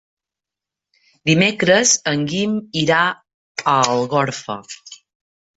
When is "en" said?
2.13-2.25